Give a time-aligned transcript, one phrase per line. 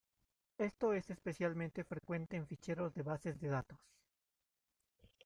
[0.57, 3.77] Esto es especialmente frecuente en ficheros de bases de datos.